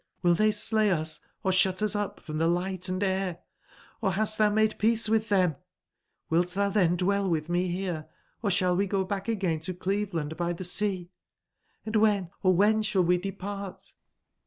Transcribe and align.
(Hill 0.23 0.33
they 0.33 0.49
slay 0.51 0.89
us, 0.89 1.19
or 1.43 1.51
shut 1.51 1.79
us 1.83 1.95
up 1.95 2.19
from 2.19 2.39
the 2.39 2.47
light 2.47 2.89
and 2.89 3.03
air? 3.03 3.41
Or 4.01 4.13
hast 4.13 4.39
thou 4.39 4.49
made 4.49 4.79
peace 4.79 5.07
with 5.07 5.29
them? 5.29 5.57
CQilt 6.31 6.55
thou 6.55 6.69
then 6.69 6.95
dwell 6.97 7.29
with 7.29 7.49
me 7.49 7.67
here, 7.67 8.09
or 8.41 8.49
shall 8.49 8.75
we 8.75 8.87
go 8.87 9.05
bach 9.05 9.27
again 9.27 9.59
to 9.59 9.75
Cleveland 9.75 10.35
by 10.37 10.53
the 10.53 10.63
Sea? 10.63 11.11
Hnd 11.85 11.97
when, 11.97 12.31
oh, 12.43 12.49
when 12.49 12.81
shall 12.81 13.03
we 13.03 13.19
depart?" 13.19 13.93